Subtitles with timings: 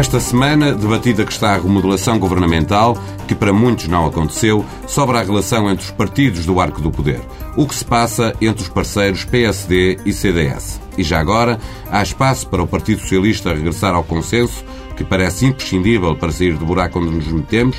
[0.00, 2.96] Esta semana, debatida que está a remodelação governamental,
[3.28, 7.20] que para muitos não aconteceu, sobra a relação entre os partidos do arco do poder.
[7.54, 10.80] O que se passa entre os parceiros PSD e CDS.
[10.96, 11.60] E já agora,
[11.90, 14.64] há espaço para o Partido Socialista regressar ao consenso,
[14.96, 17.76] que parece imprescindível para sair do buraco onde nos metemos?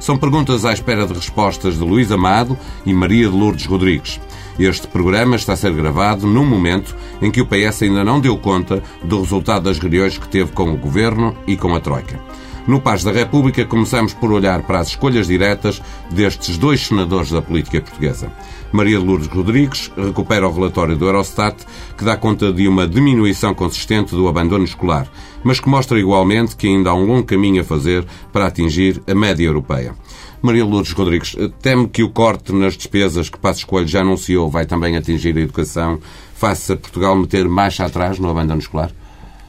[0.00, 2.56] São perguntas à espera de respostas de Luís Amado
[2.86, 4.18] e Maria de Lourdes Rodrigues.
[4.58, 8.36] Este programa está a ser gravado num momento em que o PS ainda não deu
[8.36, 12.18] conta do resultado das reuniões que teve com o Governo e com a Troika.
[12.66, 17.40] No Paz da República, começamos por olhar para as escolhas diretas destes dois senadores da
[17.40, 18.30] política portuguesa.
[18.72, 21.56] Maria de Lourdes Rodrigues recupera o relatório do Eurostat,
[21.96, 25.08] que dá conta de uma diminuição consistente do abandono escolar,
[25.42, 29.14] mas que mostra igualmente que ainda há um longo caminho a fazer para atingir a
[29.14, 29.94] média europeia.
[30.40, 34.64] Maria Lourdes Rodrigues, teme que o corte nas despesas que Passos Coelho já anunciou vai
[34.66, 35.98] também atingir a educação,
[36.34, 38.92] faça Portugal meter mais atrás no abandono escolar?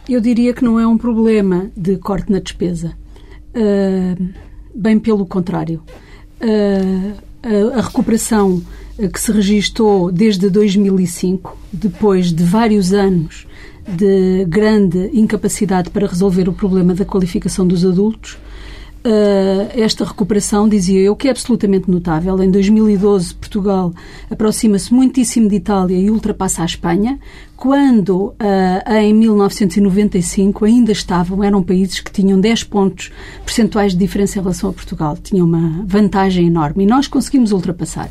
[0.07, 2.97] Eu diria que não é um problema de corte na despesa.
[3.55, 4.29] Uh,
[4.73, 5.81] bem pelo contrário.
[6.41, 8.61] Uh, a, a recuperação
[9.13, 13.47] que se registou desde 2005, depois de vários anos
[13.87, 18.37] de grande incapacidade para resolver o problema da qualificação dos adultos,
[19.75, 22.41] esta recuperação, dizia eu, que é absolutamente notável.
[22.43, 23.93] Em 2012, Portugal
[24.29, 27.19] aproxima-se muitíssimo de Itália e ultrapassa a Espanha,
[27.55, 28.35] quando uh,
[28.93, 33.11] em 1995 ainda estavam, eram países que tinham 10 pontos
[33.43, 35.17] percentuais de diferença em relação a Portugal.
[35.21, 38.09] Tinham uma vantagem enorme e nós conseguimos ultrapassar.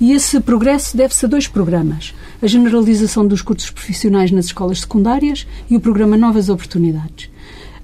[0.00, 5.46] E esse progresso deve-se a dois programas: a generalização dos cursos profissionais nas escolas secundárias
[5.70, 7.30] e o programa Novas Oportunidades.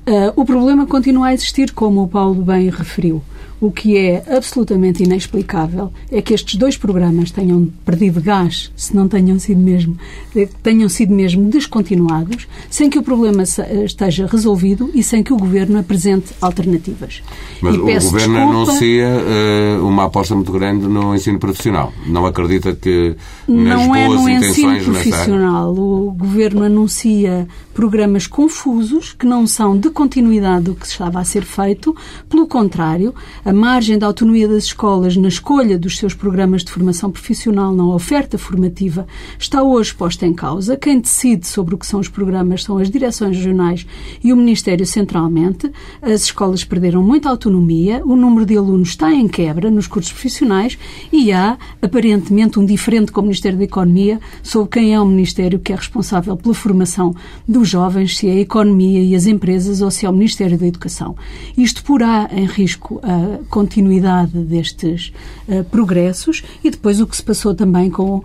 [0.07, 3.23] Uh, o problema continua a existir, como o Paulo bem referiu.
[3.61, 9.07] O que é absolutamente inexplicável é que estes dois programas tenham perdido gás, se não
[9.07, 9.99] tenham sido mesmo,
[10.35, 15.37] eh, tenham sido mesmo descontinuados, sem que o problema esteja resolvido e sem que o
[15.37, 17.23] Governo apresente alternativas.
[17.61, 18.41] Mas o Governo desculpa...
[18.41, 21.93] anuncia uh, uma aposta muito grande no ensino profissional.
[22.07, 23.15] Não acredita que
[23.47, 25.75] nas não é é no ensino profissional.
[25.75, 31.45] O Governo anuncia programas confusos que não são de continuidade do que estava a ser
[31.45, 31.95] feito.
[32.29, 33.15] Pelo contrário,
[33.51, 37.85] a margem da autonomia das escolas na escolha dos seus programas de formação profissional, na
[37.85, 40.77] oferta formativa, está hoje posta em causa.
[40.77, 43.85] Quem decide sobre o que são os programas são as direções regionais
[44.23, 45.69] e o Ministério centralmente.
[46.01, 50.79] As escolas perderam muita autonomia, o número de alunos está em quebra nos cursos profissionais
[51.13, 55.59] e há, aparentemente, um diferente com o Ministério da Economia sobre quem é o Ministério
[55.59, 57.17] que é responsável pela formação
[57.49, 60.69] dos jovens, se é a economia e as empresas ou se é o Ministério da
[60.69, 61.17] Educação.
[61.59, 65.13] Isto porá em risco a continuidade destes
[65.49, 68.25] uh, progressos e depois o que se passou também com uh,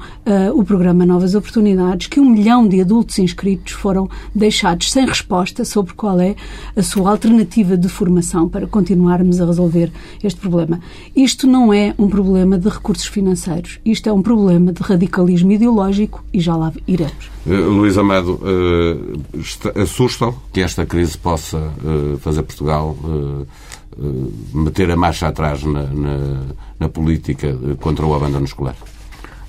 [0.54, 5.94] o programa Novas Oportunidades, que um milhão de adultos inscritos foram deixados sem resposta sobre
[5.94, 6.36] qual é
[6.76, 9.92] a sua alternativa de formação para continuarmos a resolver
[10.24, 10.80] este problema.
[11.16, 16.24] Isto não é um problema de recursos financeiros, isto é um problema de radicalismo ideológico
[16.34, 17.30] e já lá iremos.
[17.46, 21.72] Uh, Luís Amado, uh, assusta que esta crise possa
[22.20, 23.46] fazer Portugal eh,
[24.54, 26.42] meter a marcha atrás na, na,
[26.80, 28.76] na política contra o abandono escolar?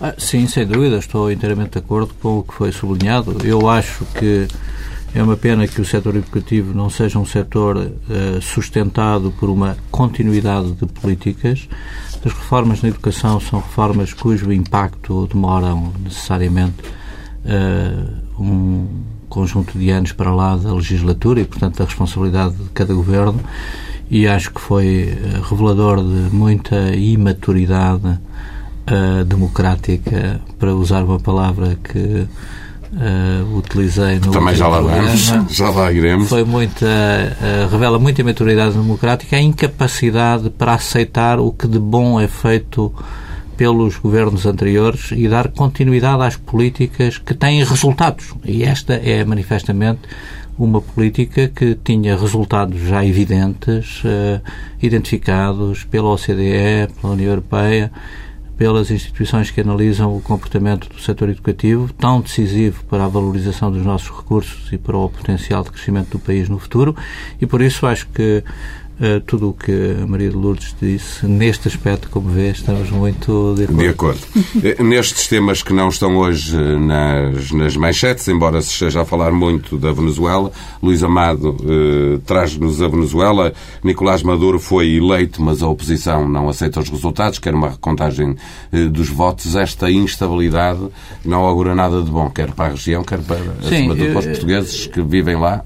[0.00, 3.38] Ah, sim, sem dúvida, estou inteiramente de acordo com o que foi sublinhado.
[3.44, 4.46] Eu acho que
[5.14, 9.76] é uma pena que o setor educativo não seja um setor uh, sustentado por uma
[9.90, 11.66] continuidade de políticas.
[12.24, 16.82] As reformas na educação são reformas cujo impacto demoram necessariamente
[17.46, 18.86] uh, um
[19.30, 23.40] conjunto de anos para lá da legislatura e, portanto, da responsabilidade de cada governo
[24.10, 31.76] e acho que foi eh, revelador de muita imaturidade uh, democrática, para usar uma palavra
[31.82, 32.26] que
[32.92, 36.28] uh, utilizei no Também já lá vamos, já lá iremos.
[36.28, 42.20] Foi muita, uh, revela muita imaturidade democrática, a incapacidade para aceitar o que de bom
[42.20, 42.92] é feito
[43.56, 48.34] pelos governos anteriores e dar continuidade às políticas que têm resultados.
[48.44, 50.00] E esta é manifestamente
[50.58, 54.40] uma política que tinha resultados já evidentes, uh,
[54.82, 57.92] identificados pela OCDE, pela União Europeia,
[58.56, 63.84] pelas instituições que analisam o comportamento do setor educativo, tão decisivo para a valorização dos
[63.84, 66.96] nossos recursos e para o potencial de crescimento do país no futuro,
[67.40, 68.42] e por isso acho que
[68.98, 73.54] Uh, tudo o que a Maria de Lourdes disse, neste aspecto, como vê, estamos muito
[73.54, 73.78] de acordo.
[73.78, 74.20] De acordo.
[74.64, 79.32] Eh, nestes temas que não estão hoje nas, nas manchetes, embora se esteja a falar
[79.32, 80.50] muito da Venezuela,
[80.82, 83.52] Luís Amado uh, traz-nos a Venezuela.
[83.84, 88.30] Nicolás Maduro foi eleito, mas a oposição não aceita os resultados, quer uma recontagem
[88.72, 89.56] uh, dos votos.
[89.56, 90.80] Esta instabilidade
[91.22, 94.20] não augura nada de bom, quer para a região, quer para, Sim, acima de para
[94.20, 95.62] os portugueses que vivem lá.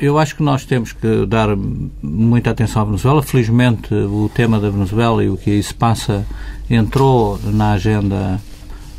[0.00, 1.54] Eu acho que nós temos que dar
[2.02, 3.22] muita atenção à Venezuela.
[3.22, 6.24] Felizmente, o tema da Venezuela e o que aí se passa
[6.70, 8.40] entrou na agenda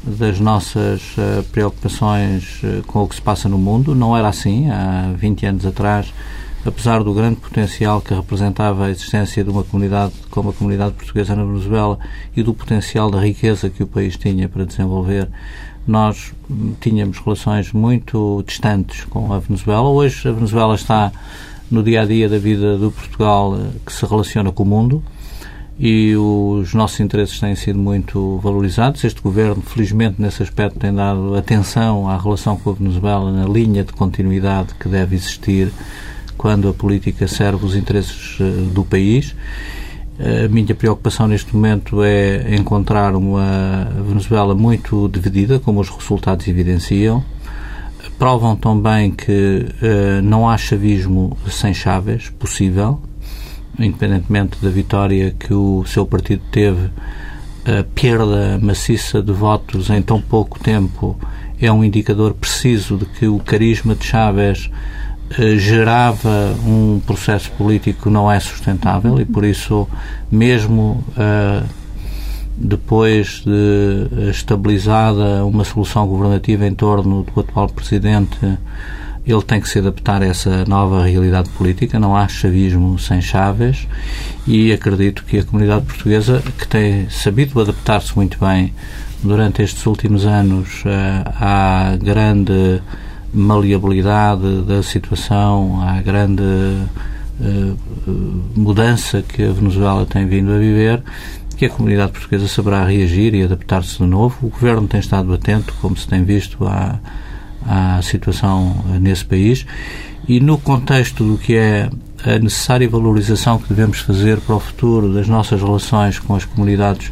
[0.03, 3.95] das nossas uh, preocupações uh, com o que se passa no mundo.
[3.95, 6.13] Não era assim há 20 anos atrás,
[6.63, 11.35] apesar do grande potencial que representava a existência de uma comunidade como a comunidade portuguesa
[11.35, 11.97] na Venezuela
[12.37, 15.27] e do potencial da riqueza que o país tinha para desenvolver
[15.87, 16.33] nós
[16.79, 19.89] tínhamos relações muito distantes com a Venezuela.
[19.89, 21.11] Hoje a Venezuela está
[21.69, 25.03] no dia a dia da vida do Portugal eh, que se relaciona com o mundo
[25.79, 29.03] e os nossos interesses têm sido muito valorizados.
[29.03, 33.83] Este governo, felizmente, nesse aspecto, tem dado atenção à relação com a Venezuela na linha
[33.83, 35.71] de continuidade que deve existir
[36.37, 38.43] quando a política serve os interesses eh,
[38.73, 39.35] do país
[40.23, 47.23] a minha preocupação neste momento é encontrar uma Venezuela muito dividida, como os resultados evidenciam.
[48.19, 53.01] Provam também que uh, não há chavismo sem Chávez possível,
[53.79, 56.91] independentemente da vitória que o seu partido teve.
[57.65, 61.17] A perda maciça de votos em tão pouco tempo
[61.59, 64.69] é um indicador preciso de que o carisma de Chávez
[65.57, 69.87] gerava um processo político que não é sustentável e por isso
[70.31, 71.65] mesmo uh,
[72.57, 78.37] depois de estabilizada uma solução governativa em torno do atual presidente
[79.25, 83.87] ele tem que se adaptar a essa nova realidade política, não há chavismo sem chaves
[84.47, 88.73] e acredito que a comunidade portuguesa, que tem sabido adaptar-se muito bem
[89.23, 92.81] durante estes últimos anos uh, à grande
[93.33, 97.77] maleabilidade da situação, à grande uh,
[98.55, 101.01] mudança que a Venezuela tem vindo a viver,
[101.55, 104.35] que a comunidade portuguesa saberá reagir e adaptar-se de novo.
[104.41, 106.99] O governo tem estado atento, como se tem visto, à,
[107.65, 109.65] à situação nesse país
[110.27, 111.89] e no contexto do que é
[112.23, 117.11] a necessária valorização que devemos fazer para o futuro das nossas relações com as comunidades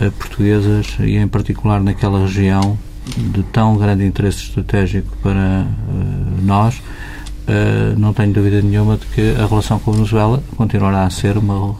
[0.00, 2.78] uh, portuguesas e em particular naquela região
[3.16, 9.34] de tão grande interesse estratégico para uh, nós, uh, não tenho dúvida nenhuma de que
[9.40, 11.74] a relação com a Venezuela continuará a ser uma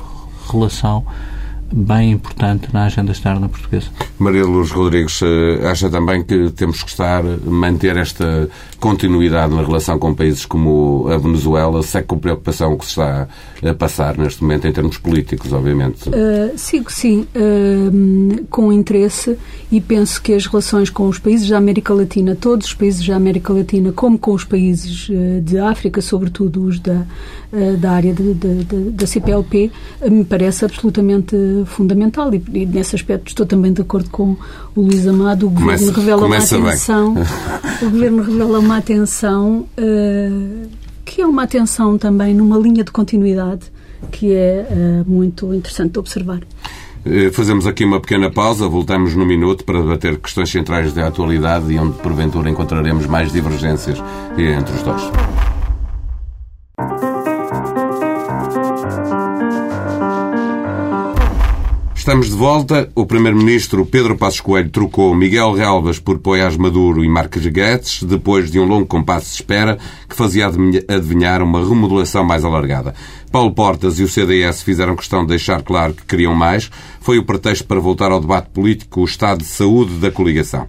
[0.51, 1.05] relação
[1.73, 3.89] bem importante na agenda externa portuguesa.
[4.19, 8.49] Maria Luz Rodrigues eh, acha também que temos que estar, manter esta
[8.81, 13.29] continuidade na relação com países como a Venezuela, segue com preocupação que se está
[13.63, 16.09] a passar neste momento em termos políticos, obviamente?
[16.09, 19.37] Uh, sigo, sim, uh, com interesse
[19.71, 23.17] e penso que as relações com os países da América Latina, todos os países da
[23.17, 25.09] América Latina, como com os países
[25.43, 27.05] de África, sobretudo os da,
[27.79, 29.71] da área de, de, de, da CPLP,
[30.09, 34.37] me parece absolutamente fundamental e, e, nesse aspecto estou também de acordo com
[34.75, 35.47] o Luís Amado.
[35.47, 37.15] O governo começa, revela uma atenção,
[37.83, 40.69] o governo revela uma atenção uh,
[41.05, 43.71] que é uma atenção também numa linha de continuidade
[44.11, 46.41] que é uh, muito interessante de observar.
[47.05, 51.73] Eh, fazemos aqui uma pequena pausa, voltamos no minuto para debater questões centrais da atualidade
[51.73, 54.03] e onde porventura encontraremos mais divergências
[54.37, 55.48] entre os dois.
[62.09, 62.89] Estamos de volta.
[62.95, 68.51] O Primeiro-Ministro Pedro Passos Coelho trocou Miguel Relvas por Poiás Maduro e Marques Guedes, depois
[68.51, 69.77] de um longo compasso de espera
[70.09, 72.95] que fazia adivinhar uma remodelação mais alargada.
[73.31, 76.71] Paulo Portas e o CDS fizeram questão de deixar claro que queriam mais.
[76.99, 80.67] Foi o pretexto para voltar ao debate político o estado de saúde da coligação.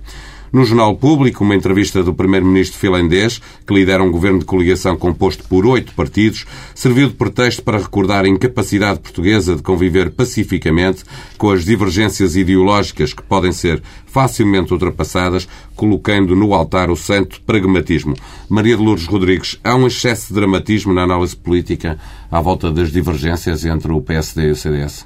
[0.52, 5.44] No Jornal Público, uma entrevista do primeiro-ministro finlandês, que lidera um governo de coligação composto
[5.44, 11.04] por oito partidos, serviu de pretexto para recordar a incapacidade portuguesa de conviver pacificamente
[11.38, 18.16] com as divergências ideológicas que podem ser facilmente ultrapassadas, colocando no altar o santo pragmatismo.
[18.50, 22.00] Maria de Lourdes Rodrigues, há um excesso de dramatismo na análise política
[22.32, 25.06] à volta das divergências entre o PSD e o CDS?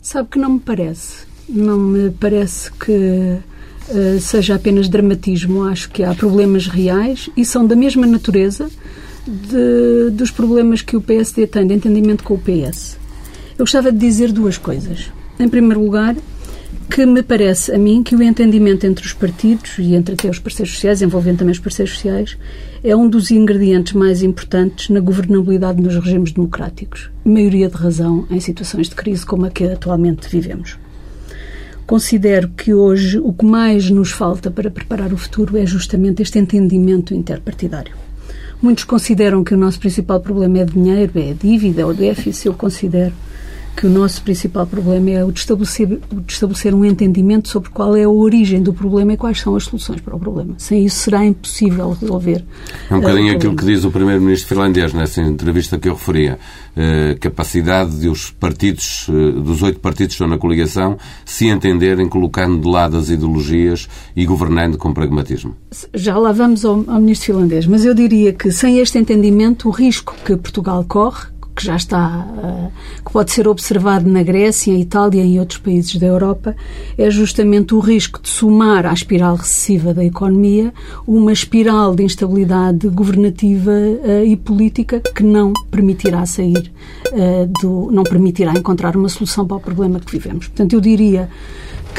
[0.00, 1.26] Sabe que não me parece.
[1.46, 3.38] Não me parece que
[3.90, 5.64] eh, seja apenas dramatismo.
[5.64, 8.68] Acho que há problemas reais e são da mesma natureza
[9.26, 12.98] de, dos problemas que o PSD tem de entendimento com o PS.
[13.58, 15.10] Eu gostava de dizer duas coisas.
[15.38, 16.16] Em primeiro lugar,
[16.90, 20.38] que me parece a mim que o entendimento entre os partidos e entre até os
[20.38, 22.36] parceiros sociais, envolvendo também os parceiros sociais,
[22.82, 27.10] é um dos ingredientes mais importantes na governabilidade nos regimes democráticos.
[27.24, 30.78] Maioria de razão em situações de crise como a que atualmente vivemos.
[31.88, 36.38] Considero que hoje o que mais nos falta para preparar o futuro é justamente este
[36.38, 37.96] entendimento interpartidário.
[38.60, 42.44] Muitos consideram que o nosso principal problema é dinheiro, é dívida ou déficit.
[42.44, 43.14] Eu considero
[43.76, 47.70] que o nosso principal problema é o de, estabelecer, o de estabelecer um entendimento sobre
[47.70, 50.54] qual é a origem do problema e quais são as soluções para o problema.
[50.58, 52.44] Sem isso será impossível resolver.
[52.90, 56.38] É um bocadinho aquilo que diz o primeiro-ministro finlandês nessa entrevista que eu referia.
[56.76, 62.08] Uh, capacidade de os partidos, uh, dos oito partidos que estão na coligação, se entenderem,
[62.08, 65.56] colocando de lado as ideologias e governando com pragmatismo.
[65.94, 69.70] Já lá vamos ao, ao ministro finlandês, mas eu diria que sem este entendimento o
[69.70, 72.68] risco que Portugal corre que já está, eh,
[73.04, 76.54] que pode ser observado na Grécia, em Itália e em outros países da Europa,
[76.96, 80.72] é justamente o risco de somar à espiral recessiva da economia
[81.04, 86.70] uma espiral de instabilidade governativa eh, e política que não permitirá sair
[87.12, 90.46] eh, do, não permitirá encontrar uma solução para o problema que vivemos.
[90.46, 91.28] Portanto, eu diria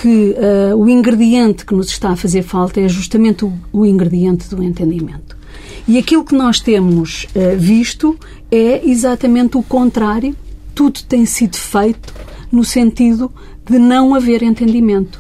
[0.02, 4.50] que uh, o ingrediente que nos está a fazer falta é justamente o, o ingrediente
[4.56, 5.39] do entendimento.
[5.88, 8.18] E aquilo que nós temos uh, visto
[8.52, 10.36] é exatamente o contrário.
[10.74, 12.14] Tudo tem sido feito
[12.52, 13.32] no sentido
[13.66, 15.20] de não haver entendimento.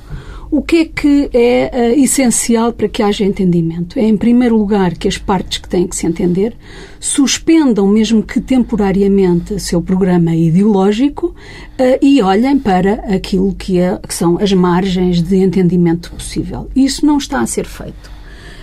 [0.52, 4.00] O que é que é uh, essencial para que haja entendimento?
[4.00, 6.56] É, em primeiro lugar, que as partes que têm que se entender
[7.00, 14.14] suspendam, mesmo que temporariamente, seu programa ideológico uh, e olhem para aquilo que, é, que
[14.14, 16.68] são as margens de entendimento possível.
[16.76, 18.19] Isso não está a ser feito.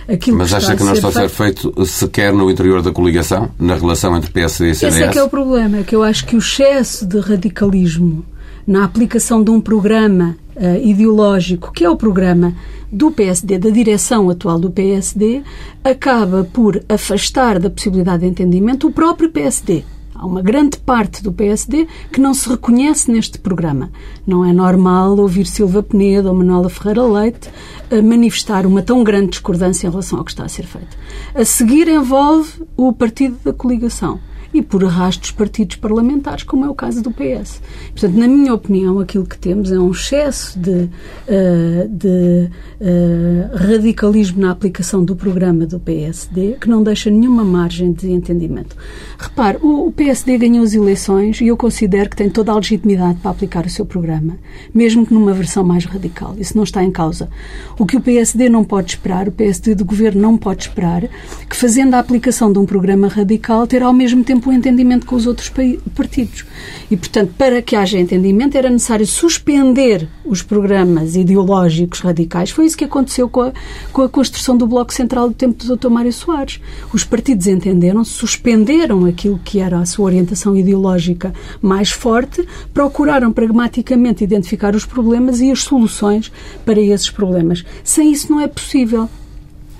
[0.07, 3.51] Aquilo Mas que acha que não está a ser feito sequer no interior da coligação,
[3.59, 4.95] na relação entre PSD e CDS?
[4.95, 8.25] Esse é que é o problema, é que eu acho que o excesso de radicalismo
[8.65, 12.53] na aplicação de um programa uh, ideológico, que é o programa
[12.91, 15.41] do PSD, da direção atual do PSD,
[15.83, 19.83] acaba por afastar da possibilidade de entendimento o próprio PSD.
[20.17, 23.91] Há uma grande parte do PSD que não se reconhece neste programa.
[24.25, 27.49] Não é normal ouvir Silva Penedo ou Manuela Ferreira Leite
[27.91, 30.97] eh, manifestar uma tão grande discordância em relação ao que está a ser feito.
[31.35, 34.19] A seguir envolve o partido da coligação
[34.57, 37.61] e por arrasto dos partidos parlamentares, como é o caso do PS.
[37.91, 42.49] Portanto, na minha opinião, aquilo que temos é um excesso de, uh, de
[42.81, 48.75] uh, radicalismo na aplicação do programa do PSD que não deixa nenhuma margem de entendimento.
[49.17, 53.31] Repare, o PSD ganhou as eleições e eu considero que tem toda a legitimidade para
[53.31, 54.37] aplicar o seu programa,
[54.73, 56.35] mesmo que numa versão mais radical.
[56.39, 57.29] Isso não está em causa.
[57.77, 61.03] O que o PSD não pode esperar, o PSD do governo não pode esperar,
[61.47, 65.15] que fazendo a aplicação de um programa radical terá ao mesmo tempo o entendimento com
[65.15, 65.51] os outros
[65.95, 66.45] partidos.
[66.89, 72.49] E, portanto, para que haja entendimento era necessário suspender os programas ideológicos radicais.
[72.49, 73.53] Foi isso que aconteceu com a,
[73.91, 75.89] com a construção do Bloco Central do tempo do Dr.
[75.89, 76.59] Mário Soares.
[76.93, 84.23] Os partidos entenderam, suspenderam aquilo que era a sua orientação ideológica mais forte, procuraram pragmaticamente
[84.23, 86.31] identificar os problemas e as soluções
[86.65, 87.63] para esses problemas.
[87.83, 89.09] Sem isso não é possível.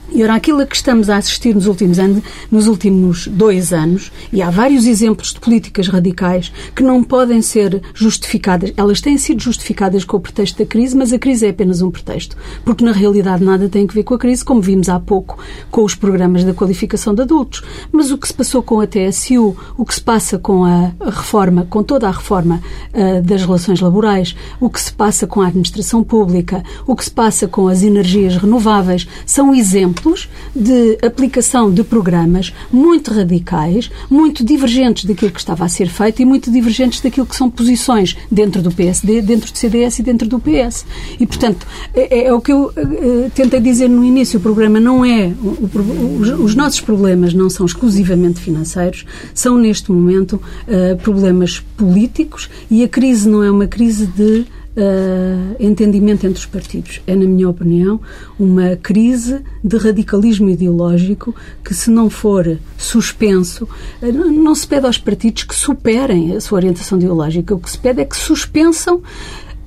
[0.09, 4.11] E ora, aquilo a que estamos a assistir nos últimos anos, nos últimos dois anos,
[4.31, 8.71] e há vários exemplos de políticas radicais que não podem ser justificadas.
[8.77, 11.91] Elas têm sido justificadas com o pretexto da crise, mas a crise é apenas um
[11.91, 15.37] pretexto, porque na realidade nada tem a ver com a crise, como vimos há pouco
[15.69, 17.61] com os programas da qualificação de adultos.
[17.91, 21.67] Mas o que se passou com a TSU, o que se passa com a reforma,
[21.69, 22.61] com toda a reforma
[22.93, 27.11] uh, das relações laborais, o que se passa com a administração pública, o que se
[27.11, 34.43] passa com as energias renováveis, são exemplos exemplos de aplicação de programas muito radicais, muito
[34.43, 38.61] divergentes daquilo que estava a ser feito e muito divergentes daquilo que são posições dentro
[38.61, 40.85] do PSD, dentro do CDS e dentro do PS.
[41.19, 45.03] E, portanto, é, é o que eu uh, tentei dizer no início: o programa não
[45.03, 45.33] é.
[45.41, 50.33] O, o, os, os, nossos problemas não são exclusivamente financeiros, são neste momento
[50.67, 54.45] uh, problemas políticos e a crise não é uma crise de
[54.77, 57.01] uh, entendimento entre os partidos.
[57.07, 57.99] É, na minha opinião,
[58.39, 63.67] uma crise de radicalismo ideológico que, se não for suspenso,
[64.01, 67.55] uh, não se pede aos partidos que superem a sua orientação ideológica.
[67.55, 69.01] O que se pede é que suspensam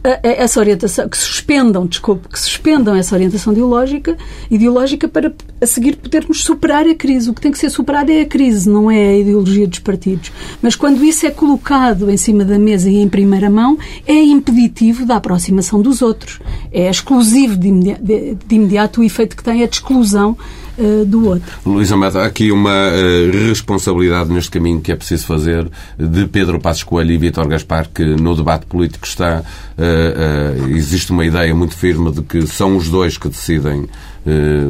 [0.02, 4.16] essa orientação, que suspendam, desculpe, que suspendam essa orientação ideológica,
[4.50, 7.28] ideológica para a seguir podermos superar a crise.
[7.28, 10.32] O que tem que ser superado é a crise, não é a ideologia dos partidos.
[10.62, 15.04] Mas quando isso é colocado em cima da mesa e em primeira mão, é impeditivo
[15.04, 16.40] da aproximação dos outros.
[16.72, 20.36] É exclusivo de imediato, de, imediato o efeito que tem é de exclusão
[20.78, 21.50] uh, do outro.
[21.64, 26.60] Luísa Mata, há aqui uma uh, responsabilidade neste caminho que é preciso fazer de Pedro
[26.60, 31.74] Passos Coelho e Vítor Gaspar, que no debate político está, uh, existe uma ideia muito
[31.76, 33.88] firme de que são os dois que decidem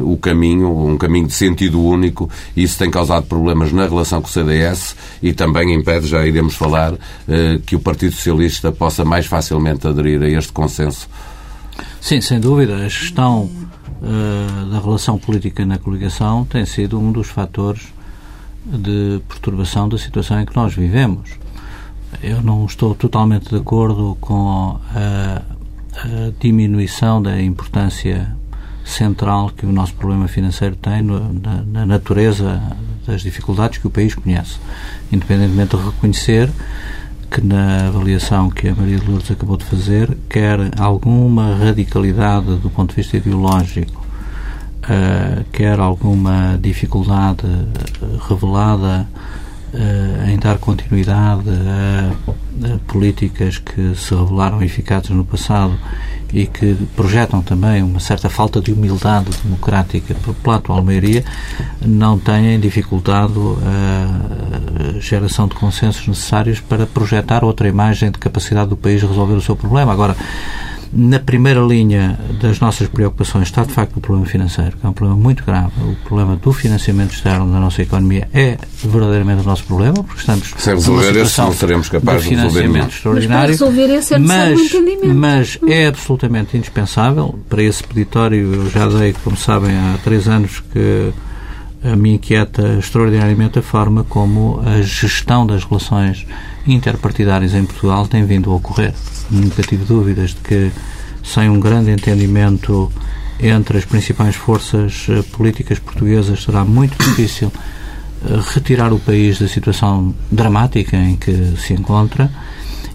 [0.05, 4.27] o caminho, um caminho de sentido único, e isso tem causado problemas na relação com
[4.29, 6.93] o CDS e também impede, já iremos falar,
[7.65, 11.09] que o Partido Socialista possa mais facilmente aderir a este consenso
[11.99, 12.75] Sim, sem dúvida.
[12.77, 13.49] A gestão
[14.01, 17.93] uh, da relação política na coligação tem sido um dos fatores
[18.65, 21.31] de perturbação da situação em que nós vivemos.
[22.21, 25.41] Eu não estou totalmente de acordo com a,
[25.95, 28.35] a diminuição da importância
[28.83, 32.61] central que o nosso problema financeiro tem no, na, na, natureza
[33.05, 34.57] das dificuldades que o país conhece.
[35.11, 36.51] Independentemente de reconhecer
[37.31, 42.69] que na avaliação que a Maria de Lourdes acabou de fazer quer alguma radicalidade do
[42.69, 44.05] ponto de vista ideológico,
[44.83, 47.47] uh, quer alguma dificuldade
[48.27, 49.07] revelada
[49.73, 52.11] uh, em dar continuidade a,
[52.73, 55.79] a, políticas que se revelaram eficazes no passado
[56.33, 61.23] e que projetam também uma certa falta de humildade democrática pela atual maioria,
[61.81, 64.40] não têm dificultado a
[64.99, 69.41] geração de consensos necessários para projetar outra imagem de capacidade do país de resolver o
[69.41, 69.91] seu problema.
[69.91, 70.15] Agora,
[70.93, 74.93] na primeira linha das nossas preocupações está, de facto, o problema financeiro, que é um
[74.93, 75.71] problema muito grave.
[75.81, 80.53] O problema do financiamento externo da nossa economia é verdadeiramente o nosso problema, porque estamos
[80.57, 83.49] Se resolver esse, não seremos capazes de, resolver financiamento extraordinário.
[83.49, 87.39] Mas para resolver esse é mas, um mas é absolutamente indispensável.
[87.47, 91.13] Para esse peditório, eu já dei, como sabem, há três anos que
[91.83, 96.25] me inquieta extraordinariamente a forma como a gestão das relações
[96.67, 98.93] interpartidárias em Portugal tem vindo a ocorrer.
[99.29, 100.71] Nunca tive dúvidas de que,
[101.23, 102.91] sem um grande entendimento
[103.39, 107.51] entre as principais forças eh, políticas portuguesas, será muito difícil
[108.23, 112.31] eh, retirar o país da situação dramática em que se encontra.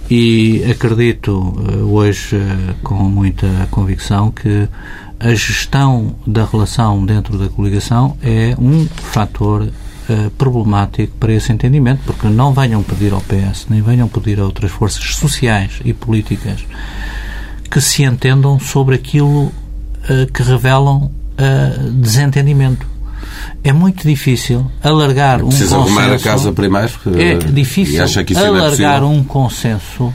[0.08, 2.36] E acredito eh, hoje
[2.82, 4.68] com muita convicção que
[5.18, 12.00] a gestão da relação dentro da coligação é um fator uh, problemático para esse entendimento,
[12.04, 16.64] porque não venham pedir ao PS, nem venham pedir a outras forças sociais e políticas
[17.70, 22.86] que se entendam sobre aquilo uh, que revelam uh, desentendimento.
[23.64, 25.74] É muito difícil alargar um consenso.
[25.74, 26.92] arrumar a casa primeiro.
[27.16, 30.12] É difícil é alargar é um consenso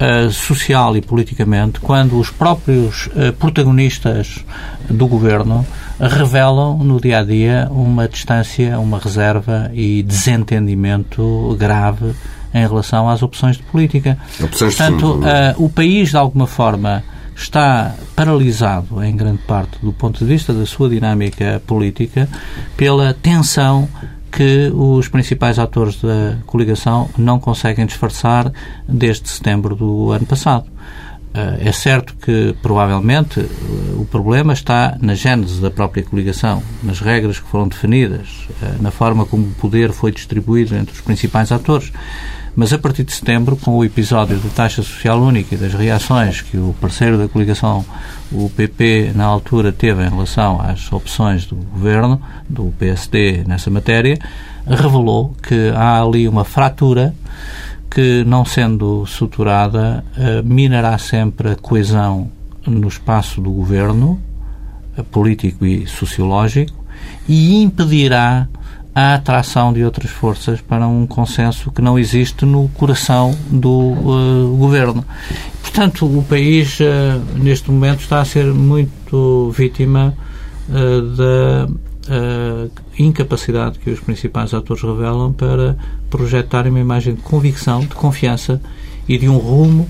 [0.00, 4.44] uh, social e politicamente quando os próprios uh, protagonistas
[4.88, 5.66] do governo
[6.00, 12.14] revelam no dia a dia uma distância, uma reserva e desentendimento grave
[12.52, 14.18] em relação às opções de política.
[14.42, 17.04] Opções Portanto, uh, o país, de alguma forma,
[17.36, 22.28] está paralisado, em grande parte, do ponto de vista da sua dinâmica política,
[22.76, 23.88] pela tensão
[24.30, 28.52] que os principais atores da coligação não conseguem disfarçar
[28.88, 30.66] desde setembro do ano passado.
[31.32, 33.40] Eh, é certo que, provavelmente,
[33.96, 38.90] o problema está na gênese da própria coligação, nas regras que foram definidas, eh, na
[38.90, 41.92] forma como o poder foi distribuído entre os principais atores.
[42.54, 46.42] Mas a partir de setembro, com o episódio da taxa social única e das reações
[46.42, 47.84] que o parceiro da coligação,
[48.32, 54.18] o PP, na altura teve em relação às opções do governo, do PSD, nessa matéria,
[54.66, 57.14] revelou que há ali uma fratura
[57.90, 62.30] que, não sendo suturada, eh, minará sempre a coesão
[62.66, 64.20] no espaço do governo,
[64.96, 66.84] eh, político e sociológico,
[67.28, 68.48] e impedirá
[68.94, 74.56] a atração de outras forças para um consenso que não existe no coração do uh,
[74.56, 75.04] governo.
[75.62, 76.84] Portanto, o país, uh,
[77.36, 80.14] neste momento, está a ser muito vítima
[80.68, 81.68] uh, da
[82.98, 85.76] incapacidade que os principais atores revelam para
[86.08, 88.60] projetar uma imagem de convicção, de confiança
[89.08, 89.88] e de um rumo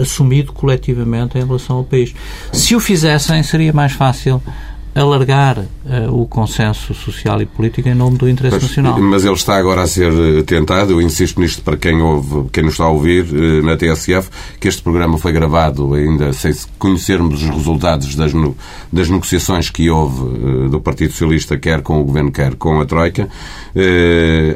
[0.00, 2.14] assumido coletivamente em relação ao país.
[2.52, 4.40] Se o fizessem, seria mais fácil
[4.94, 5.66] alargar uh,
[6.12, 9.00] o consenso social e político em nome do interesse mas, nacional.
[9.00, 12.62] Mas ele está agora a ser eh, tentado, eu insisto nisto para quem ouve, quem
[12.62, 14.30] nos está a ouvir uh, na TSF,
[14.60, 18.56] que este programa foi gravado ainda sem conhecermos os resultados das, no,
[18.92, 22.86] das negociações que houve uh, do Partido Socialista, quer com o Governo, quer com a
[22.86, 23.28] Troika.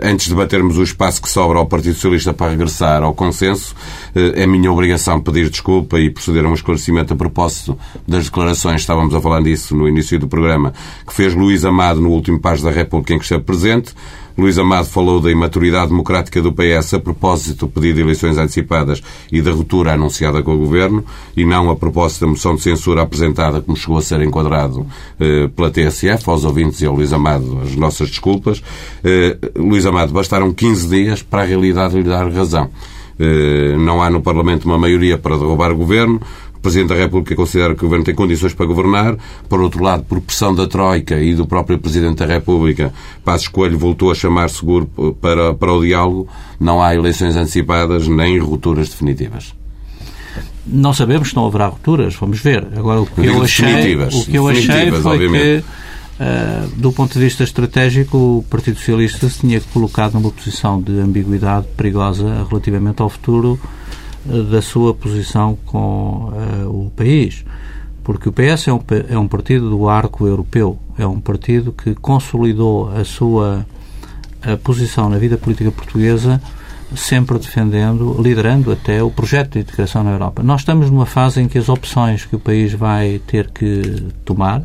[0.03, 3.75] antes de batermos o espaço que sobra ao Partido Socialista para regressar ao consenso,
[4.15, 9.15] é minha obrigação pedir desculpa e proceder a um esclarecimento a propósito das declarações, estávamos
[9.15, 10.73] a falar disso no início do programa,
[11.07, 13.95] que fez Luís Amado no último Paz da República em que esteve presente.
[14.39, 19.03] Luís Amado falou da imaturidade democrática do PS a propósito do pedido de eleições antecipadas
[19.33, 21.05] e da ruptura anunciada com o Governo
[21.37, 24.87] e não a propósito da moção de censura apresentada como chegou a ser enquadrado
[25.19, 26.31] eh, pela TSF.
[26.31, 28.63] Aos ouvintes e ao Luís Amado as nossas desculpas.
[29.03, 32.71] Eh, Luís Amado, bastaram 15 dias para a realidade lhe dar razão.
[33.19, 36.21] Eh, não há no Parlamento uma maioria para derrubar o Governo.
[36.59, 39.17] O Presidente da República considera que o Governo tem condições para governar.
[39.49, 42.93] Por outro lado, por pressão da Troika e do próprio Presidente da República,
[43.25, 44.91] Passos Coelho voltou a chamar seguro
[45.21, 46.29] para, para o diálogo.
[46.59, 49.55] Não há eleições antecipadas nem rupturas definitivas.
[50.67, 52.67] Não sabemos se não haverá rupturas, vamos ver.
[52.77, 55.41] Agora, o que eu achei, o que eu achei foi obviamente.
[55.41, 55.65] que,
[56.21, 60.99] uh, do ponto de vista estratégico, o Partido Socialista se tinha colocado numa posição de
[60.99, 63.59] ambiguidade perigosa relativamente ao futuro
[64.51, 67.45] da sua posição com uh, o país.
[68.05, 71.95] Porque o PS é um, é um partido do arco europeu, é um partido que
[71.95, 73.67] consolidou a sua
[74.41, 76.41] a posição na vida política portuguesa
[76.97, 80.43] sempre defendendo, liderando até o projeto de integração na Europa.
[80.43, 84.63] Nós estamos numa fase em que as opções que o país vai ter que tomar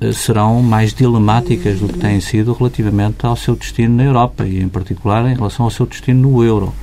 [0.00, 4.60] eh, serão mais dilemáticas do que têm sido relativamente ao seu destino na Europa e,
[4.60, 6.74] em particular, em relação ao seu destino no euro.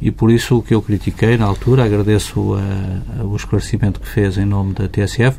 [0.00, 4.38] E por isso o que eu critiquei na altura, agradeço a, o esclarecimento que fez
[4.38, 5.38] em nome da TSF,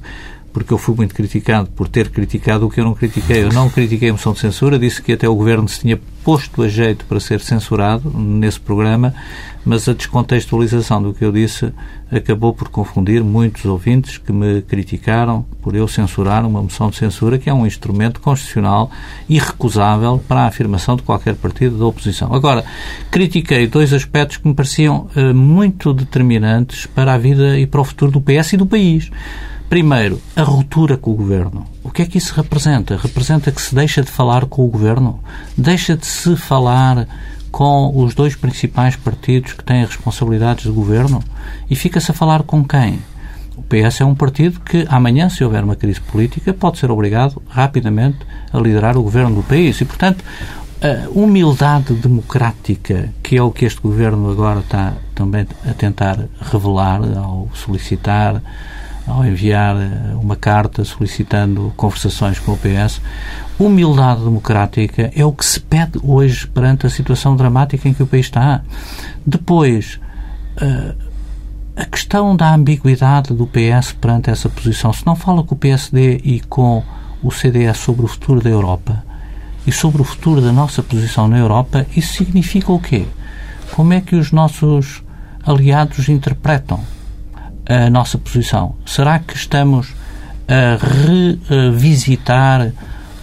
[0.52, 3.44] porque eu fui muito criticado por ter criticado o que eu não critiquei.
[3.44, 6.62] Eu não critiquei a moção de censura, disse que até o Governo se tinha posto
[6.62, 9.14] a jeito para ser censurado nesse programa,
[9.66, 11.74] mas a descontextualização do que eu disse
[12.12, 17.40] acabou por confundir muitos ouvintes que me criticaram por eu censurar uma moção de censura
[17.40, 18.92] que é um instrumento constitucional
[19.30, 22.34] irrecusável para a afirmação de qualquer partido da oposição.
[22.34, 22.64] Agora,
[23.10, 27.86] critiquei dois aspectos que me pareciam uh, muito determinantes para a vida e para o
[27.86, 29.10] futuro do PS e do país.
[29.72, 31.66] Primeiro, a ruptura com o governo.
[31.82, 32.98] O que é que isso representa?
[32.98, 35.24] Representa que se deixa de falar com o governo?
[35.58, 37.08] Deixa de se falar
[37.50, 41.24] com os dois principais partidos que têm responsabilidades de governo?
[41.70, 43.00] E fica-se a falar com quem?
[43.56, 47.42] O PS é um partido que amanhã, se houver uma crise política, pode ser obrigado
[47.48, 48.18] rapidamente
[48.52, 49.80] a liderar o governo do país.
[49.80, 50.22] E, portanto,
[50.82, 57.00] a humildade democrática, que é o que este governo agora está também a tentar revelar
[57.18, 58.42] ao solicitar
[59.08, 63.02] ao enviar eh, uma carta solicitando conversações com o PS.
[63.60, 68.08] Humildade democrática é o que se pede hoje perante a situação dramática em que o
[68.08, 68.62] país está.
[69.26, 70.00] Depois,
[70.58, 70.96] eh,
[71.76, 74.92] a questão da ambiguidade do PS perante essa posição.
[74.92, 76.84] Se não fala com o PSD e com
[77.24, 79.04] o CDS sobre o futuro da Europa
[79.66, 83.06] e sobre o futuro da nossa posição na Europa, isso significa o quê?
[83.72, 85.04] Como é que os nossos
[85.46, 86.80] aliados interpretam
[87.68, 88.76] a nossa posição?
[88.86, 89.94] Será que estamos
[90.48, 90.78] a
[91.48, 92.72] revisitar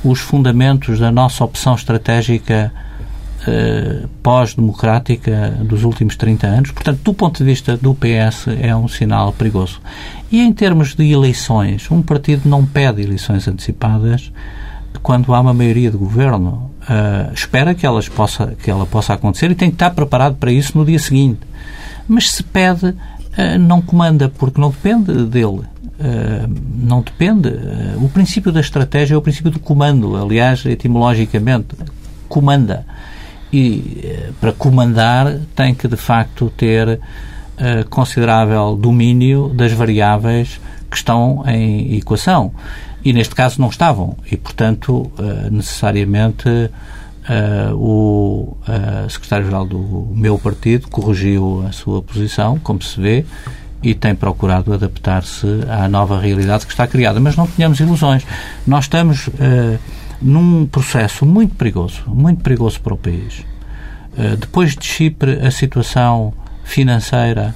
[0.03, 2.73] os fundamentos da nossa opção estratégica
[3.47, 6.71] eh, pós-democrática dos últimos 30 anos?
[6.71, 9.81] Portanto, do ponto de vista do PS, é um sinal perigoso.
[10.31, 14.33] E em termos de eleições, um partido não pede eleições antecipadas
[15.03, 16.71] quando há uma maioria de governo.
[16.83, 20.51] Uh, espera que, elas possa, que ela possa acontecer e tem que estar preparado para
[20.51, 21.41] isso no dia seguinte.
[22.07, 22.95] Mas se pede
[23.61, 25.63] não comanda, porque não depende dele.
[25.99, 27.49] Uh, não depende.
[27.49, 31.77] Uh, o princípio da estratégia é o princípio do comando, aliás, etimologicamente,
[32.29, 32.85] comanda.
[33.53, 37.01] E para comandar tem que, de facto, ter
[37.89, 42.53] considerável domínio das variáveis que estão em equação.
[43.03, 44.19] E neste caso não estavam.
[44.31, 45.11] E, portanto,
[45.51, 46.71] necessariamente
[47.29, 53.27] Uh, o uh, secretário-geral do meu partido corrigiu a sua posição, como se vê,
[53.83, 57.21] e tem procurado adaptar-se à nova realidade que está criada.
[57.21, 58.27] Mas não tenhamos ilusões.
[58.67, 59.79] Nós estamos uh,
[60.23, 63.45] num processo muito perigoso, muito perigoso para o país.
[64.41, 66.33] depois de Chipre, a situação
[66.65, 67.55] financeira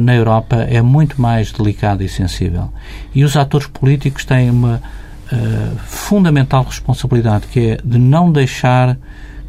[0.00, 2.72] na Europa é muito mais delicada e sensível.
[3.12, 4.80] E os atores políticos têm uma
[5.32, 8.98] eh, fundamental responsabilidade, que é de não deixar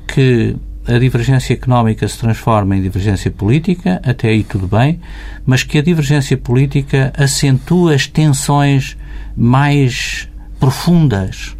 [0.08, 0.56] que
[0.88, 5.02] a divergência económica se transforme em divergência política, até aí tudo bem,
[5.46, 8.96] mas que a divergência política acentua as tensões
[9.36, 11.54] mais profundas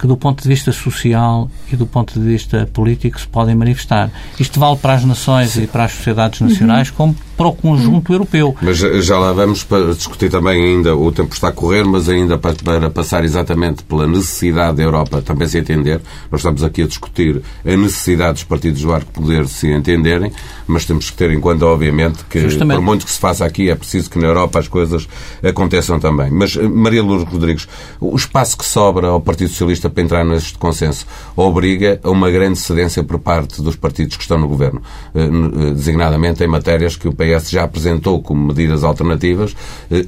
[0.00, 4.10] que do ponto de vista social e do ponto de vista político se podem manifestar.
[4.38, 5.64] Isto vale para as nações Sim.
[5.64, 6.94] e para as sociedades nacionais, uhum.
[6.96, 8.54] como para o conjunto europeu.
[8.60, 12.36] Mas já lá vamos para discutir também ainda, o tempo está a correr, mas ainda
[12.36, 16.02] para, para passar exatamente pela necessidade da Europa também se entender.
[16.30, 20.30] Nós estamos aqui a discutir a necessidade dos partidos do arco poder se entenderem,
[20.66, 22.76] mas temos que ter em conta, obviamente, que Justamente.
[22.76, 25.08] por muito que se faça aqui, é preciso que na Europa as coisas
[25.42, 26.30] aconteçam também.
[26.30, 27.66] Mas, eh, Maria Lourdes Rodrigues,
[27.98, 32.58] o espaço que sobra ao Partido Socialista para entrar neste consenso obriga a uma grande
[32.58, 34.82] cedência por parte dos partidos que estão no governo,
[35.14, 39.54] eh, eh, designadamente em matérias que o PS já apresentou como medidas alternativas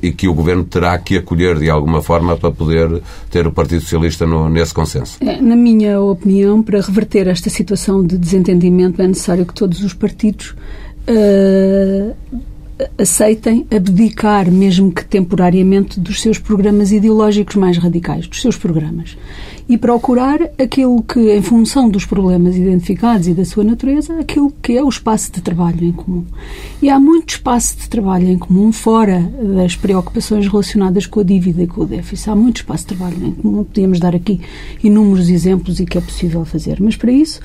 [0.02, 3.80] e que o governo terá que acolher de alguma forma para poder ter o Partido
[3.82, 5.18] Socialista no, nesse consenso.
[5.20, 9.94] É, na minha opinião, para reverter esta situação de desentendimento é necessário que todos os
[9.94, 10.54] partidos
[11.08, 12.14] uh,
[12.98, 19.16] aceitem abdicar, mesmo que temporariamente, dos seus programas ideológicos mais radicais, dos seus programas
[19.72, 24.76] e procurar aquilo que, em função dos problemas identificados e da sua natureza, aquilo que
[24.76, 26.26] é o espaço de trabalho em comum.
[26.82, 31.62] E há muito espaço de trabalho em comum fora das preocupações relacionadas com a dívida
[31.62, 32.28] e com o déficit.
[32.28, 33.64] Há muito espaço de trabalho em comum.
[33.64, 34.42] Podíamos dar aqui
[34.84, 36.78] inúmeros exemplos e que é possível fazer.
[36.78, 37.40] Mas para isso,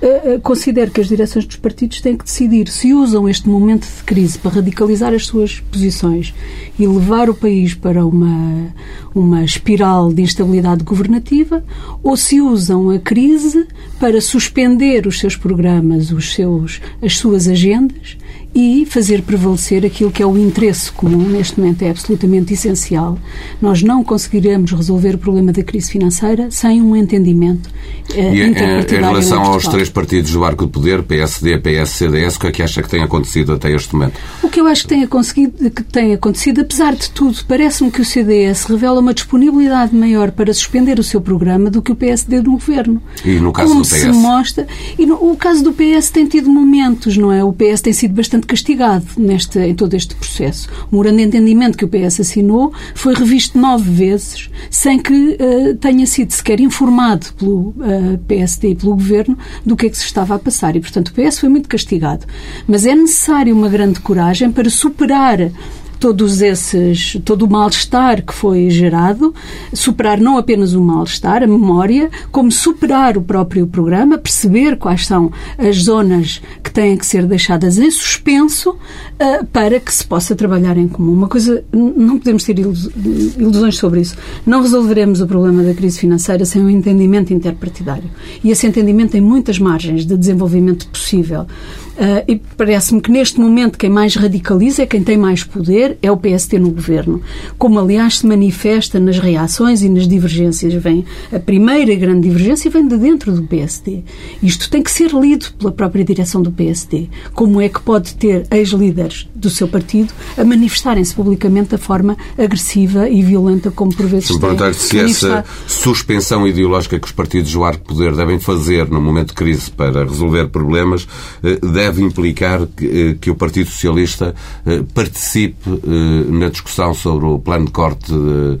[0.00, 3.84] eh, eh, considero que as direções dos partidos têm que decidir se usam este momento
[3.84, 6.32] de crise para radicalizar as suas posições
[6.78, 8.72] e levar o país para uma,
[9.12, 11.63] uma espiral de instabilidade governativa
[12.02, 13.66] ou se usam a crise
[13.98, 18.16] para suspender os seus programas, os seus, as suas agendas
[18.54, 23.18] e fazer prevalecer aquilo que é o interesse comum, neste momento é absolutamente essencial.
[23.60, 27.68] Nós não conseguiremos resolver o problema da crise financeira sem um entendimento
[28.14, 32.40] eh, e, em relação aos três partidos do arco de poder, PSD, PS, CDS, o
[32.40, 34.20] que é que acha que tem acontecido até este momento?
[34.42, 38.00] O que eu acho que tem acontecido, que tem acontecido apesar de tudo, parece-me que
[38.00, 42.40] o CDS revela uma disponibilidade maior para suspender o seu programa do que o PSD
[42.40, 43.02] no governo.
[43.24, 44.00] E no caso Como do PS?
[44.00, 44.66] se mostra,
[44.98, 47.42] e no, o caso do PS tem tido momentos, não é?
[47.42, 50.68] O PS tem sido bastante bastante castigado neste, em todo este processo.
[50.90, 55.74] O morando de entendimento que o PS assinou foi revisto nove vezes sem que uh,
[55.76, 57.74] tenha sido sequer informado pelo uh,
[58.14, 60.76] eh, PSD e pelo Governo do que é que se estava a passar.
[60.76, 62.26] E, portanto, o PS foi muito castigado.
[62.66, 65.50] Mas é necessário uma grande coragem para superar
[65.98, 69.34] todos esses, todo o mal-estar que foi gerado,
[69.72, 75.32] superar não apenas o mal-estar, a memória, como superar o próprio programa, perceber quais são
[75.58, 80.76] as zonas que têm que ser deixadas em suspenso uh, para que se possa trabalhar
[80.76, 81.12] em comum.
[81.12, 84.16] Uma coisa, não podemos ter ilusões sobre isso.
[84.46, 88.10] Não resolveremos o problema da crise financeira sem um entendimento interpartidário.
[88.42, 91.46] E esse entendimento tem muitas margens de desenvolvimento possível.
[91.94, 96.10] Uh, e parece-me que neste momento quem mais radicaliza é quem tem mais poder, é
[96.10, 97.22] o PST no governo.
[97.56, 100.74] Como, aliás, se manifesta nas reações e nas divergências.
[100.74, 104.02] Vem a primeira grande divergência vem de dentro do PSD.
[104.42, 107.08] Isto tem que ser lido pela própria direção do PSD.
[107.32, 113.08] Como é que pode ter ex-líderes do seu partido a manifestarem-se publicamente da forma agressiva
[113.08, 114.72] e violenta como por vezes se têm.
[114.72, 119.34] se essa suspensão ideológica que os partidos do arco poder devem fazer no momento de
[119.34, 121.06] crise para resolver problemas
[121.42, 126.94] deve eh, deve implicar que, eh, que o Partido Socialista eh, participe eh, na discussão
[126.94, 128.58] sobre o plano de corte de,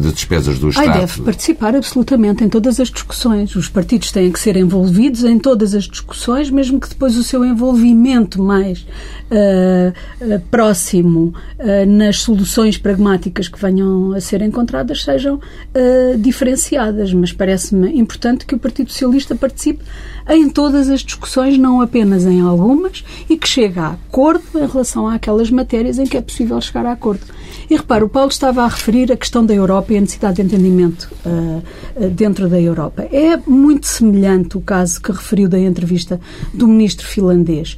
[0.00, 0.90] de despesas do Estado.
[0.90, 3.56] Ai, deve participar absolutamente em todas as discussões.
[3.56, 7.44] Os partidos têm que ser envolvidos em todas as discussões, mesmo que depois o seu
[7.44, 8.86] envolvimento mais
[9.30, 15.40] uh, uh, próximo uh, nas soluções pragmáticas que venham a ser encontradas sejam
[16.18, 17.12] diferenciadas.
[17.12, 19.82] Mas parece-me importante que o Partido Socialista participe
[20.28, 25.08] em todas as discussões, não apenas em algumas, e que chegue a acordo em relação
[25.08, 27.20] àquelas matérias em que é possível chegar a acordo.
[27.68, 30.42] E repara, o Paulo estava a referir a questão da Europa e a necessidade de
[30.42, 33.08] entendimento uh, dentro da Europa.
[33.10, 36.20] É muito semelhante o caso que referiu da entrevista
[36.54, 37.76] do ministro finlandês.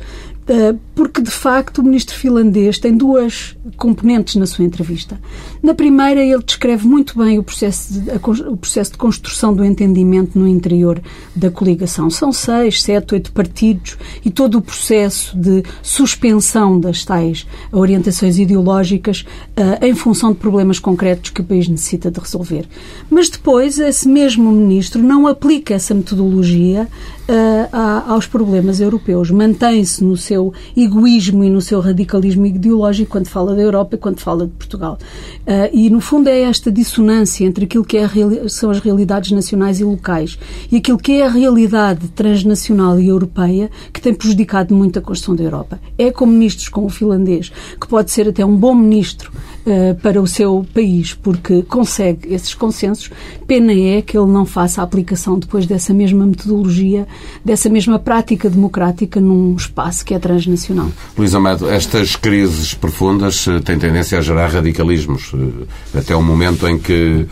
[0.48, 5.16] Eh, porque de facto o ministro finlandês tem duas componentes na sua entrevista.
[5.62, 8.10] Na primeira, ele descreve muito bem o processo de,
[8.48, 11.00] o processo de construção do entendimento no interior
[11.36, 12.10] da coligação.
[12.10, 19.24] São seis, sete, oito partidos e todo o processo de suspensão das tais orientações ideológicas
[19.56, 22.66] uh, em função de problemas concretos que o país necessita de resolver.
[23.08, 26.88] Mas depois, esse mesmo ministro não aplica essa metodologia
[27.28, 29.30] uh, aos problemas europeus.
[29.30, 30.52] Mantém-se no seu
[30.88, 34.98] egoísmo e no seu radicalismo ideológico quando fala da Europa e quando fala de Portugal.
[35.42, 38.08] Uh, e, no fundo, é esta dissonância entre aquilo que é
[38.48, 40.38] são as realidades nacionais e locais
[40.72, 45.36] e aquilo que é a realidade transnacional e europeia que tem prejudicado muito a construção
[45.36, 45.80] da Europa.
[45.96, 49.30] É com ministros como o finlandês, que pode ser até um bom ministro
[49.68, 53.10] uh, para o seu país, porque consegue esses consensos.
[53.46, 57.06] Pena é que ele não faça a aplicação depois dessa mesma metodologia,
[57.44, 60.90] dessa mesma prática democrática num espaço que é transnacional.
[61.16, 66.66] Luís Amado, estas crises profundas uh, têm tendência a gerar radicalismos, uh, até o momento
[66.66, 67.26] em que,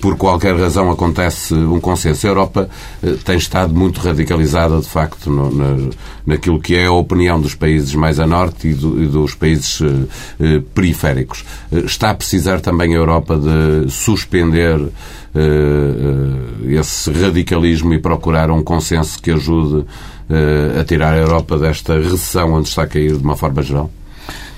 [0.00, 2.26] por qualquer razão, acontece um consenso.
[2.26, 2.70] A Europa
[3.24, 5.90] tem estado muito radicalizada, de facto, no, na,
[6.26, 9.80] naquilo que é a opinião dos países mais a norte e, do, e dos países
[10.74, 11.44] periféricos.
[11.72, 14.90] Está a precisar também a Europa de suspender uh,
[15.34, 21.94] uh, esse radicalismo e procurar um consenso que ajude uh, a tirar a Europa desta
[21.94, 23.90] recessão onde está a cair de uma forma geral?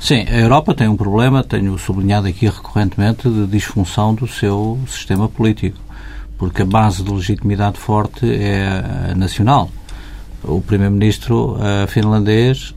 [0.01, 5.29] Sim, a Europa tem um problema, tenho sublinhado aqui recorrentemente, de disfunção do seu sistema
[5.29, 5.79] político,
[6.37, 9.71] porque a base de legitimidade forte é nacional.
[10.43, 11.57] O primeiro-ministro
[11.89, 12.75] finlandês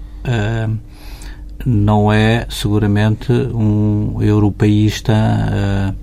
[1.66, 5.96] não é seguramente um europeísta uh,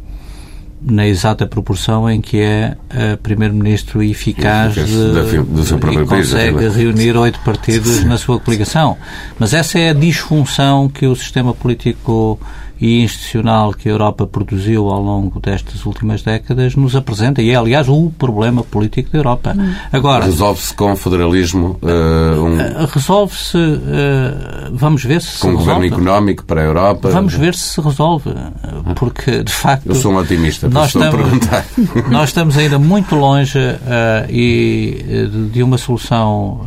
[0.87, 6.07] na exata proporção em que é uh, primeiro-ministro eficaz, eficaz de, do seu próprio e
[6.07, 8.97] país, consegue reunir oito partidos na sua coligação.
[9.39, 12.39] Mas essa é a disfunção que o sistema político
[12.85, 17.55] e institucional que a Europa produziu ao longo destas últimas décadas nos apresenta e é,
[17.55, 19.55] aliás, o problema político da Europa.
[19.57, 19.73] Hum.
[19.91, 21.79] Agora Resolve-se com federalismo?
[21.81, 22.61] Uh, um...
[22.61, 27.09] Eh, resolve-se, uh, vamos ver se Com um governo económico para a Europa?
[27.09, 28.31] Vamos ver se se resolve,
[28.97, 29.87] porque, de facto...
[29.87, 31.65] Eu sou um otimista, nós estamos, a perguntar.
[32.13, 36.61] Nós estamos ainda muito longe uh, e, de uma solução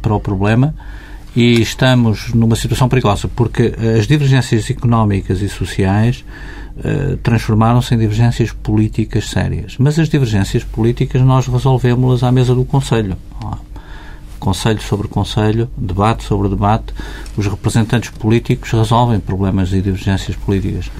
[0.00, 0.74] para o problema
[1.38, 6.24] e estamos numa situação perigosa, porque as divergências económicas e sociais
[6.78, 9.76] uh, transformaram-se em divergências políticas sérias.
[9.78, 13.16] Mas as divergências políticas nós resolvemos-las à mesa do Conselho.
[14.48, 16.94] Conselho sobre Conselho, debate sobre debate,
[17.36, 20.90] os representantes políticos resolvem problemas e divergências políticas.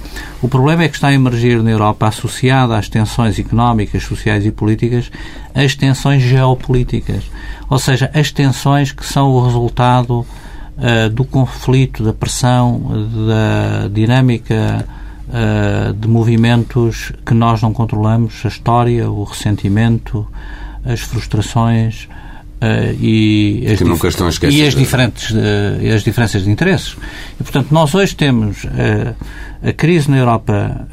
[0.42, 4.50] O problema é que está a emergir na Europa, associada às tensões económicas, sociais e
[4.50, 5.11] políticas,
[5.54, 7.24] as tensões geopolíticas.
[7.70, 10.26] Ou seja, as tensões que são o resultado
[10.76, 12.82] uh, do conflito, da pressão,
[13.26, 14.84] da dinâmica
[15.26, 20.28] uh, de movimentos que nós não controlamos, a história, o ressentimento,
[20.84, 22.08] as frustrações,
[22.61, 26.97] Uh, e, as nunca estão e as diferentes uh, as diferenças de interesses.
[27.38, 29.14] E portanto nós hoje temos uh,
[29.62, 30.88] a crise na Europa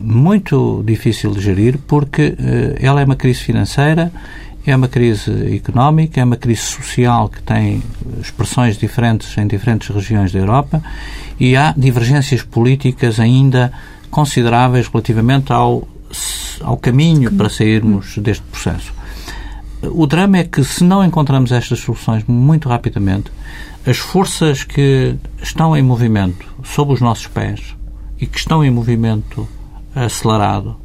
[0.00, 2.34] muito difícil de gerir porque
[2.78, 4.12] ela é uma crise financeira
[4.66, 7.82] é uma crise económica é uma crise social que tem
[8.20, 10.82] expressões diferentes em diferentes regiões da Europa
[11.40, 13.72] e há divergências políticas ainda
[14.10, 15.88] consideráveis relativamente ao
[16.60, 17.32] ao caminho.
[17.32, 19.01] para sairmos deste processo
[19.82, 23.32] o drama é que, se não encontramos estas soluções muito rapidamente,
[23.86, 27.76] as forças que estão em movimento sob os nossos pés
[28.18, 29.48] e que estão em movimento
[29.94, 30.76] acelerado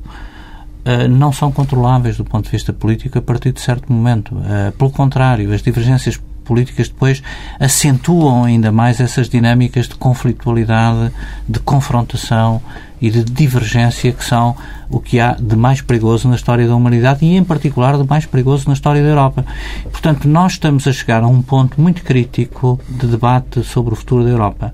[0.84, 4.36] eh, não são controláveis do ponto de vista político a partir de certo momento.
[4.46, 7.22] Eh, pelo contrário, as divergências políticas depois
[7.60, 11.12] acentuam ainda mais essas dinâmicas de conflitualidade,
[11.48, 12.62] de confrontação
[13.02, 14.56] e de divergência que são
[14.90, 18.26] o que há de mais perigoso na história da humanidade e, em particular, de mais
[18.26, 19.46] perigoso na história da Europa.
[19.92, 24.24] Portanto, nós estamos a chegar a um ponto muito crítico de debate sobre o futuro
[24.24, 24.74] da Europa.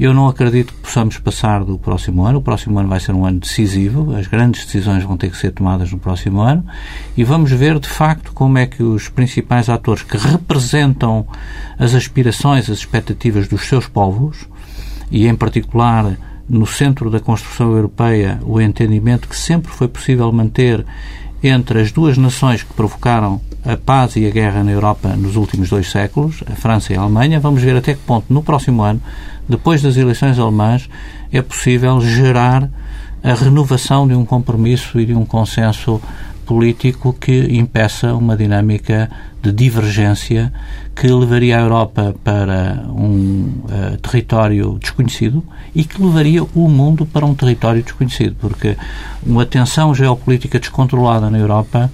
[0.00, 2.38] Eu não acredito que possamos passar do próximo ano.
[2.38, 4.16] O próximo ano vai ser um ano decisivo.
[4.16, 6.64] As grandes decisões vão ter que ser tomadas no próximo ano.
[7.14, 11.26] E vamos ver, de facto, como é que os principais atores que representam
[11.78, 14.48] as aspirações, as expectativas dos seus povos,
[15.10, 16.16] e em particular
[16.48, 20.82] no centro da construção europeia o entendimento que sempre foi possível manter
[21.42, 25.68] entre as duas nações que provocaram a paz e a guerra na Europa nos últimos
[25.68, 27.40] dois séculos, a França e a Alemanha.
[27.40, 29.00] Vamos ver até que ponto, no próximo ano,
[29.48, 30.88] depois das eleições alemãs,
[31.32, 32.68] é possível gerar
[33.22, 36.00] a renovação de um compromisso e de um consenso
[36.50, 39.08] político que impeça uma dinâmica
[39.40, 40.52] de divergência
[40.96, 47.24] que levaria a Europa para um uh, território desconhecido e que levaria o mundo para
[47.24, 48.76] um território desconhecido, porque
[49.24, 51.88] uma tensão geopolítica descontrolada na Europa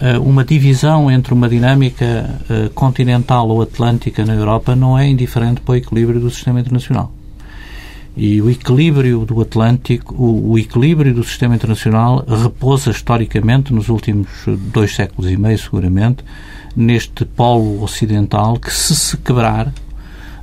[0.00, 5.60] eh, uma divisão entre uma dinâmica uh, continental ou atlântica na Europa não é indiferente
[5.60, 7.12] para o equilíbrio do sistema internacional.
[8.16, 14.28] E o equilíbrio do Atlântico, o, o, equilíbrio do sistema internacional repousa historicamente, nos últimos
[14.46, 16.24] dois séculos e meio, seguramente,
[16.76, 19.72] neste polo ocidental que, se se quebrar,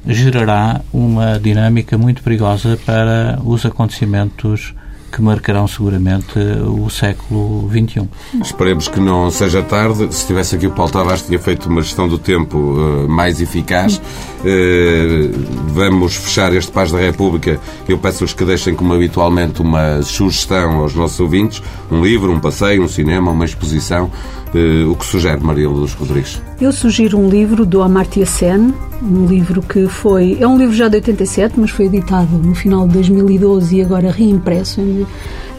[0.06, 4.74] gerará uma dinâmica muito perigosa para os acontecimentos
[5.12, 8.08] que marcarão seguramente o século XXI.
[8.42, 10.08] Esperemos que não seja tarde.
[10.14, 14.02] Se estivesse aqui o Paulo Tavares, tinha feito uma gestão do tempo uh, mais eficaz.
[14.44, 15.30] Eh,
[15.68, 17.60] vamos fechar este Paz da República.
[17.88, 22.84] Eu peço-vos que deixem, como habitualmente, uma sugestão aos nossos ouvintes: um livro, um passeio,
[22.84, 24.10] um cinema, uma exposição.
[24.54, 26.42] Eh, o que sugere Maria Luz Rodrigues?
[26.60, 30.38] Eu sugiro um livro do Amartya Sen, um livro que foi.
[30.40, 34.12] É um livro já de 87, mas foi editado no final de 2012 e agora
[34.12, 35.06] reimpresso em,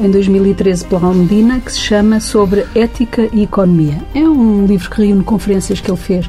[0.01, 4.03] em 2013 pela Almedina, que se chama Sobre Ética e Economia.
[4.15, 6.29] É um livro que reúne conferências que ele fez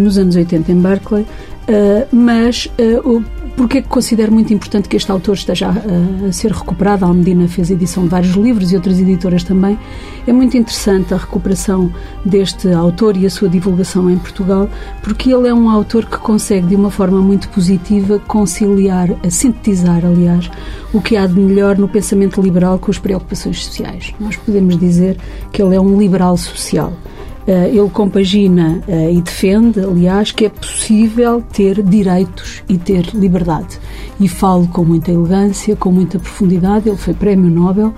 [0.00, 1.26] nos anos 80 em Berkeley
[1.66, 3.24] Uh, mas uh,
[3.56, 7.04] porque é que considero muito importante que este autor esteja a, a, ser recuperado?
[7.04, 9.76] A Almedina fez edição de vários livros e outras editoras também.
[10.28, 11.92] É muito interessante a recuperação
[12.24, 14.68] deste autor e a sua divulgação em Portugal,
[15.02, 20.48] porque ele é um autor que consegue, de uma forma muito positiva, conciliar, sintetizar, aliás,
[20.92, 24.14] o que há de melhor no pensamento liberal com as preocupações sociais.
[24.20, 25.16] Nós podemos dizer
[25.50, 26.92] que ele é um liberal social.
[27.46, 33.78] Eh, ele compagina eh, e defende, aliás, que é possível ter direitos e ter liberdade.
[34.18, 36.88] E falo com muita elegância, com muita profundidade.
[36.88, 37.94] Ele foi Prémio Nobel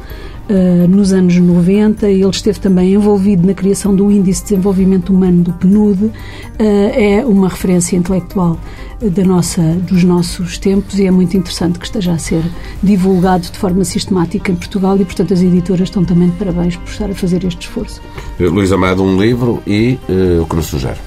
[0.49, 2.09] uh, nos anos 90.
[2.09, 6.05] Ele esteve também envolvido na criação do Índice de Desenvolvimento Humano do PNUD.
[6.05, 6.13] Uh,
[6.59, 8.59] é uma referência intelectual
[9.01, 12.43] da nossa, dos nossos tempos e é muito interessante que esteja a ser
[12.83, 16.89] divulgado de forma sistemática em Portugal e, portanto, as editoras estão também de parabéns por
[16.89, 18.01] estar a fazer este esforço.
[18.41, 20.99] Eh, Luís Amado, um livro e uh, o que nos sugere?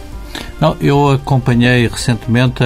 [0.60, 2.64] Não, eu acompanhei recentemente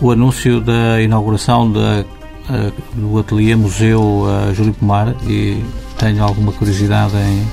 [0.00, 2.04] o anúncio da inauguração da
[2.50, 5.62] uh, do Ateliê Museu uh, Júlio Pomar e
[5.98, 7.46] tenho alguma curiosidade em,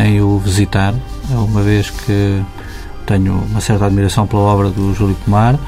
[0.00, 0.94] em o visitar,
[1.30, 2.42] uma vez que
[3.06, 5.58] tenho uma certa admiração pela obra do Júlio Pomar,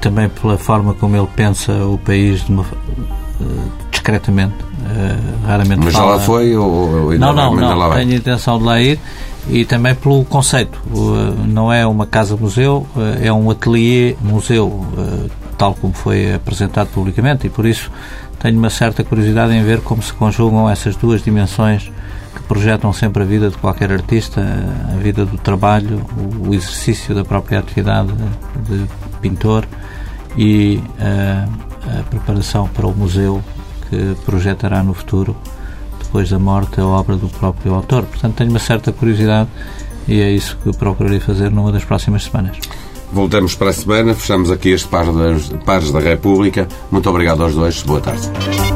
[0.00, 5.94] também pela forma como ele pensa o país de uma, uh, discretamente, uh, raramente Mas
[5.94, 6.12] fala.
[6.12, 7.98] já lá foi ou ainda Não, não, não, lá vai?
[8.04, 8.98] tenho intenção de lá ir
[9.48, 10.78] e também pelo conceito.
[10.92, 12.86] Uh, Não é uma casa-museu,
[13.22, 14.84] é um ateliê-museu,
[15.56, 17.90] tal como foi apresentado publicamente e por isso
[18.38, 21.90] tenho uma certa curiosidade em ver como se conjugam essas duas dimensões
[22.34, 24.42] que projetam sempre a vida de qualquer artista,
[24.92, 26.04] a vida do trabalho,
[26.46, 28.12] o exercício da própria atividade
[28.68, 28.86] de
[29.20, 29.66] pintor
[30.36, 33.42] e uh, a preparação para o museu
[33.88, 35.34] que projetará no futuro,
[35.98, 38.04] depois da morte, a obra do próprio autor.
[38.04, 39.48] Portanto, tenho uma certa curiosidade
[40.06, 42.58] e é isso que procurarei fazer numa das próximas semanas.
[43.12, 46.68] Voltamos para a semana, fechamos aqui este Pares, da República.
[46.90, 48.75] Muito obrigado aos dois, boa tarde.